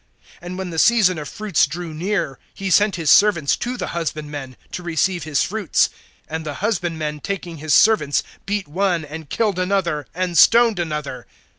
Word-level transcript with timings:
(34)And 0.41 0.57
when 0.57 0.71
the 0.71 0.79
season 0.79 1.19
of 1.19 1.29
fruits 1.29 1.67
drew 1.67 1.93
near, 1.93 2.39
he 2.55 2.71
sent 2.71 2.95
his 2.95 3.11
servants 3.11 3.55
to 3.57 3.77
the 3.77 3.89
husbandmen, 3.93 4.57
to 4.71 4.81
receive 4.81 5.25
his 5.25 5.43
fruits. 5.43 5.91
(35)And 6.31 6.43
the 6.43 6.53
husbandmen 6.55 7.19
taking 7.19 7.57
his 7.57 7.75
servants, 7.75 8.23
beat 8.47 8.67
one, 8.67 9.05
and 9.05 9.29
killed 9.29 9.59
another, 9.59 10.07
and 10.15 10.39
stoned 10.39 10.79
another. 10.79 11.27